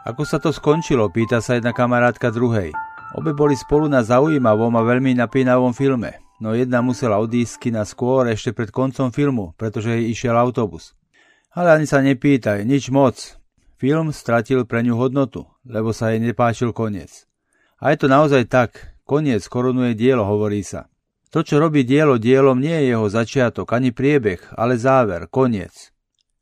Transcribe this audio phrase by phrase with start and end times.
[0.00, 2.72] Ako sa to skončilo, pýta sa jedna kamarátka druhej.
[3.12, 8.24] Obe boli spolu na zaujímavom a veľmi napínavom filme, no jedna musela odísť na skôr
[8.32, 10.96] ešte pred koncom filmu, pretože jej išiel autobus.
[11.52, 13.36] Ale ani sa nepýtaj, nič moc.
[13.76, 17.28] Film stratil pre ňu hodnotu, lebo sa jej nepáčil koniec.
[17.76, 20.88] A je to naozaj tak, koniec korunuje dielo, hovorí sa.
[21.28, 25.92] To, čo robí dielo dielom, nie je jeho začiatok, ani priebeh, ale záver, koniec.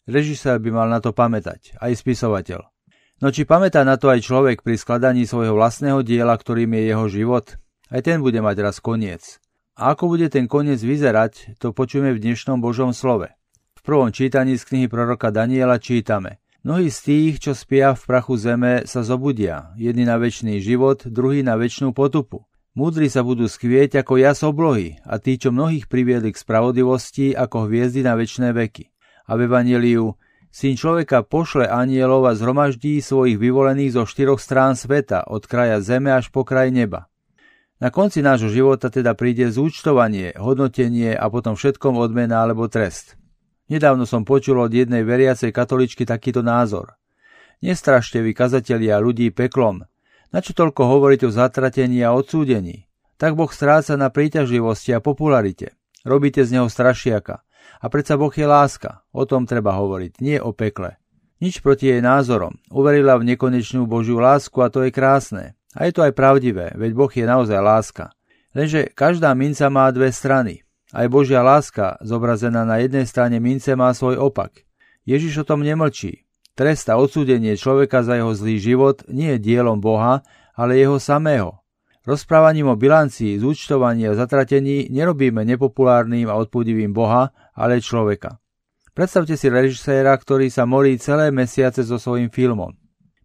[0.06, 2.77] Režisér by mal na to pamätať, aj spisovateľ.
[3.18, 7.06] No či pamätá na to aj človek pri skladaní svojho vlastného diela, ktorým je jeho
[7.10, 7.46] život?
[7.90, 9.42] Aj ten bude mať raz koniec.
[9.74, 13.34] A ako bude ten koniec vyzerať, to počujeme v dnešnom Božom slove.
[13.74, 18.34] V prvom čítaní z knihy proroka Daniela čítame– Mnohí z tých, čo spia v prachu
[18.34, 22.50] zeme, sa zobudia, jedni na väčší život, druhý na väčšnú potupu.
[22.74, 27.70] Múdri sa budú skvieť ako jas oblohy a tí, čo mnohých priviedli k spravodlivosti, ako
[27.70, 28.90] hviezdy na väčšie veky.
[29.30, 30.18] A v Evangeliu
[30.48, 36.08] Syn človeka pošle anielov a zhromaždí svojich vyvolených zo štyroch strán sveta, od kraja zeme
[36.08, 37.06] až po kraj neba.
[37.78, 43.14] Na konci nášho života teda príde zúčtovanie, hodnotenie a potom všetkom odmena alebo trest.
[43.68, 46.96] Nedávno som počul od jednej veriacej katoličky takýto názor.
[47.60, 49.84] Nestrašte vy kazatelia ľudí peklom.
[50.32, 52.88] Na čo toľko hovoriť o zatratení a odsúdení?
[53.20, 55.76] Tak Boh stráca na príťažlivosti a popularite.
[56.02, 57.46] Robíte z neho strašiaka.
[57.78, 59.04] A predsa Boh je láska.
[59.14, 60.98] O tom treba hovoriť, nie o pekle.
[61.38, 62.58] Nič proti jej názorom.
[62.72, 65.54] Uverila v nekonečnú Božiu lásku a to je krásne.
[65.78, 68.10] A je to aj pravdivé, veď Boh je naozaj láska.
[68.56, 70.66] Lenže každá minca má dve strany.
[70.90, 74.64] Aj Božia láska, zobrazená na jednej strane mince, má svoj opak.
[75.04, 76.24] Ježiš o tom nemlčí.
[76.58, 80.26] Trest a odsúdenie človeka za jeho zlý život nie je dielom Boha,
[80.58, 81.62] ale jeho samého.
[82.08, 88.40] Rozprávaním o bilancii, zúčtovaní a zatratení nerobíme nepopulárnym a odpudivým Boha, ale človeka.
[88.96, 92.72] Predstavte si režiséra, ktorý sa morí celé mesiace so svojím filmom.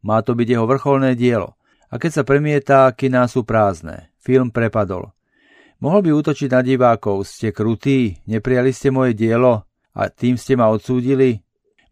[0.03, 1.55] Má to byť jeho vrcholné dielo.
[1.87, 4.11] A keď sa premietá, kiná sú prázdne.
[4.19, 5.15] Film prepadol.
[5.79, 9.63] Mohol by útočiť na divákov, ste krutí, neprijali ste moje dielo
[9.95, 11.39] a tým ste ma odsúdili?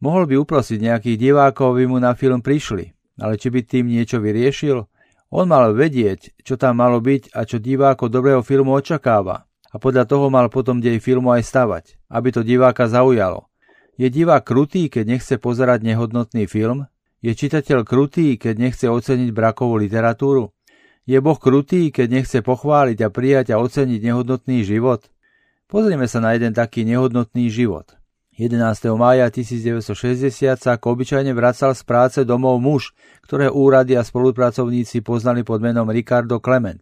[0.04, 4.20] Mohol by uprosiť nejakých divákov, aby mu na film prišli, ale či by tým niečo
[4.20, 4.91] vyriešil?
[5.32, 9.48] On mal vedieť, čo tam malo byť a čo diváko dobrého filmu očakáva.
[9.72, 13.48] A podľa toho mal potom dej filmu aj stavať, aby to diváka zaujalo.
[13.96, 16.92] Je divák krutý, keď nechce pozerať nehodnotný film?
[17.24, 20.52] Je čitateľ krutý, keď nechce oceniť brakovú literatúru?
[21.08, 25.08] Je Boh krutý, keď nechce pochváliť a prijať a oceniť nehodnotný život?
[25.72, 28.01] Pozrieme sa na jeden taký nehodnotný život.
[28.40, 28.96] 11.
[28.96, 32.96] mája 1960 sa ako obyčajne vracal z práce domov muž,
[33.28, 36.80] ktoré úrady a spolupracovníci poznali pod menom Ricardo Clement.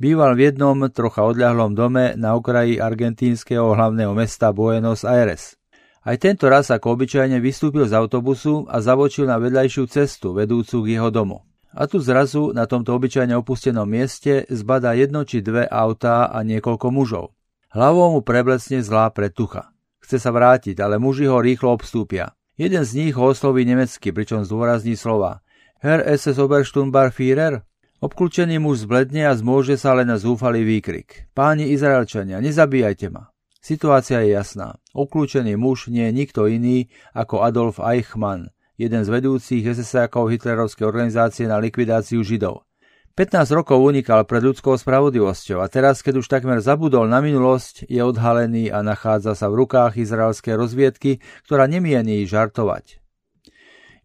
[0.00, 5.60] Býval v jednom trocha odľahlom dome na okraji argentínskeho hlavného mesta Buenos Aires.
[6.08, 10.96] Aj tento raz ako obyčajne vystúpil z autobusu a zavočil na vedľajšiu cestu vedúcu k
[10.96, 11.44] jeho domu.
[11.76, 16.88] A tu zrazu na tomto obyčajne opustenom mieste zbadá jedno či dve autá a niekoľko
[16.88, 17.36] mužov.
[17.76, 19.68] Hlavou mu preblecne zlá pretucha.
[20.08, 22.32] Chce sa vrátiť, ale muži ho rýchlo obstúpia.
[22.56, 25.44] Jeden z nich ho osloví nemecky, pričom zdôrazní slova.
[25.84, 27.60] Herr SS Obersturmbar Führer?
[28.00, 31.28] Obklúčený muž zbledne a zmôže sa len na zúfalý výkrik.
[31.36, 33.28] Páni Izraelčania, nezabíjajte ma.
[33.60, 34.80] Situácia je jasná.
[34.96, 38.48] Obklúčený muž nie je nikto iný ako Adolf Eichmann,
[38.80, 42.64] jeden z vedúcich SS-ákov hitlerovskej organizácie na likvidáciu Židov.
[43.18, 47.98] 15 rokov unikal pred ľudskou spravodlivosťou a teraz, keď už takmer zabudol na minulosť, je
[47.98, 53.02] odhalený a nachádza sa v rukách izraelskej rozviedky, ktorá nemiení žartovať.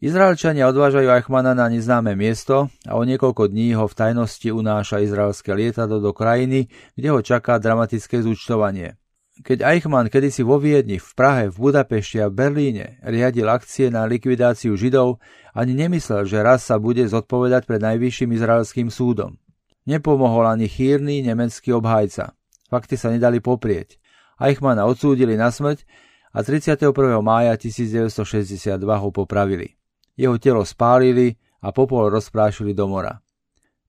[0.01, 5.53] Izraelčania odvážajú Eichmana na neznáme miesto a o niekoľko dní ho v tajnosti unáša izraelské
[5.53, 8.97] lietadlo do krajiny, kde ho čaká dramatické zúčtovanie.
[9.43, 14.07] Keď Eichmann kedysi vo Viedni, v Prahe, v Budapešti a v Berlíne riadil akcie na
[14.07, 15.19] likvidáciu Židov,
[15.51, 19.35] ani nemyslel, že raz sa bude zodpovedať pred najvyšším izraelským súdom.
[19.83, 22.31] Nepomohol ani chýrny nemecký obhajca.
[22.71, 23.99] Fakty sa nedali poprieť.
[24.39, 25.83] Eichmana odsúdili na smrť
[26.31, 26.95] a 31.
[27.19, 29.75] mája 1962 ho popravili.
[30.15, 33.19] Jeho telo spálili a popol rozprášili do mora.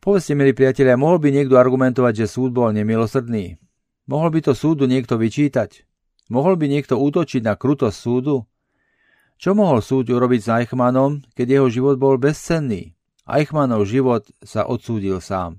[0.02, 3.63] Povedzte, milí priatelia, mohol by niekto argumentovať, že súd bol nemilosrdný?
[4.04, 5.88] Mohol by to súdu niekto vyčítať?
[6.28, 8.44] Mohol by niekto útočiť na krutosť súdu?
[9.40, 12.92] Čo mohol súd urobiť s Eichmannom, keď jeho život bol bezcenný?
[13.24, 15.56] Eichmannov život sa odsúdil sám.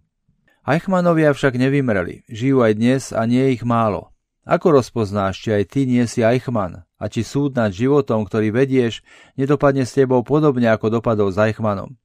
[0.66, 4.14] Eichmannovia však nevymreli, žijú aj dnes a nie ich málo.
[4.46, 9.02] Ako rozpoznáš, či aj ty nie si Eichmann a či súd nad životom, ktorý vedieš,
[9.34, 11.98] nedopadne s tebou podobne ako dopadol s Eichmannom?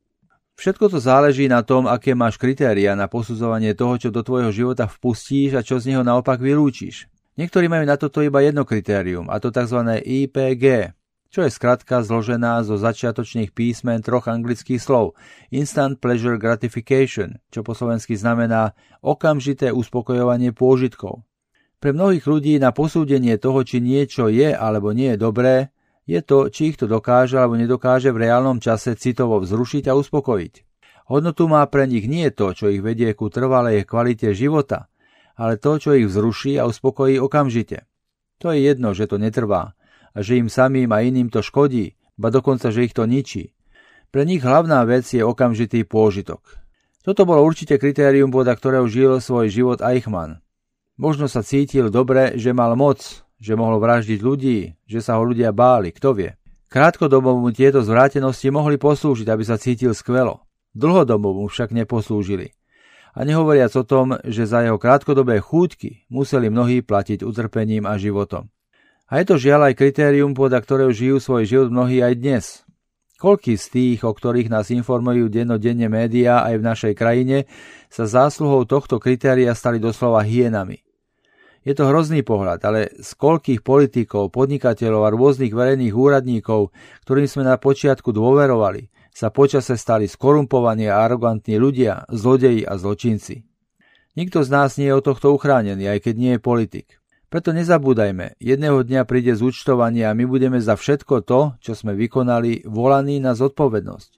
[0.60, 4.84] Všetko to záleží na tom, aké máš kritéria na posudzovanie toho, čo do tvojho života
[4.84, 7.08] vpustíš a čo z neho naopak vylúčiš.
[7.40, 9.80] Niektorí majú na toto iba jedno kritérium, a to tzv.
[10.04, 10.92] IPG.
[11.32, 15.16] čo je skratka zložená zo začiatočných písmen troch anglických slov
[15.48, 21.24] Instant Pleasure Gratification, čo po slovensky znamená okamžité uspokojovanie pôžitkov.
[21.80, 25.72] Pre mnohých ľudí na posúdenie toho, či niečo je alebo nie je dobré,
[26.10, 30.54] je to, či ich to dokáže alebo nedokáže v reálnom čase citovo vzrušiť a uspokojiť.
[31.06, 34.90] Hodnotu má pre nich nie to, čo ich vedie ku trvalej kvalite života,
[35.38, 37.86] ale to, čo ich vzruší a uspokojí okamžite.
[38.42, 39.78] To je jedno, že to netrvá,
[40.10, 43.54] a že im samým a iným to škodí, ba dokonca, že ich to ničí.
[44.10, 46.42] Pre nich hlavná vec je okamžitý pôžitok.
[47.06, 50.42] Toto bolo určite kritérium, podľa ktorého žil svoj život Eichmann.
[51.00, 55.50] Možno sa cítil dobre, že mal moc, že mohol vraždiť ľudí, že sa ho ľudia
[55.50, 56.30] báli, kto vie.
[56.70, 60.46] Krátkodobo mu tieto zvrátenosti mohli poslúžiť, aby sa cítil skvelo.
[60.70, 62.54] Dlhodobo mu však neposlúžili.
[63.10, 68.46] A nehovoriac o tom, že za jeho krátkodobé chúťky museli mnohí platiť utrpením a životom.
[69.10, 72.44] A je to žiaľ aj kritérium, podľa ktorého žijú svoj život mnohí aj dnes.
[73.18, 77.50] Koľký z tých, o ktorých nás informujú dennodenne médiá aj v našej krajine,
[77.90, 80.86] sa zásluhou tohto kritéria stali doslova hienami.
[81.60, 86.72] Je to hrozný pohľad, ale z koľkých politikov, podnikateľov a rôznych verejných úradníkov,
[87.04, 93.44] ktorým sme na počiatku dôverovali, sa počase stali skorumpovaní a arogantní ľudia, zlodeji a zločinci.
[94.16, 96.96] Nikto z nás nie je o tohto uchránený, aj keď nie je politik.
[97.30, 102.66] Preto nezabúdajme, jedného dňa príde zúčtovanie a my budeme za všetko to, čo sme vykonali,
[102.66, 104.10] volaní na zodpovednosť.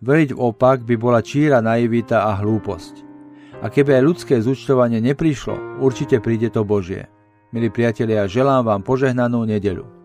[0.00, 3.15] Veriť opak by bola číra naivita a hlúposť.
[3.64, 7.08] A keby aj ľudské zúčtovanie neprišlo, určite príde to Božie.
[7.56, 9.95] Milí priatelia, želám vám požehnanú nedeľu.